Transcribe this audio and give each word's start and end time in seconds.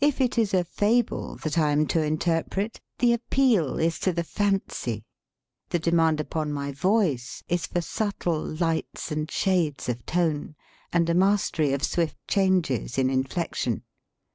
If 0.00 0.22
it 0.22 0.38
is 0.38 0.54
a 0.54 0.64
fable 0.64 1.36
that 1.36 1.58
I 1.58 1.70
am 1.72 1.86
to 1.88 2.02
interpret, 2.02 2.80
the 2.98 3.12
appeal 3.12 3.78
is 3.78 3.98
to 3.98 4.10
the 4.10 4.24
fancy; 4.24 5.04
the 5.68 5.78
demand 5.78 6.18
upon 6.18 6.50
my 6.50 6.72
voice 6.72 7.42
is 7.46 7.66
for 7.66 7.82
subtle 7.82 8.40
lights 8.42 9.12
and 9.12 9.30
shades 9.30 9.86
of 9.90 10.06
tone 10.06 10.54
and 10.94 11.10
a 11.10 11.14
mastery 11.14 11.74
of 11.74 11.84
swift 11.84 12.16
changes 12.26 12.96
in 12.96 13.10
inflection. 13.10 13.82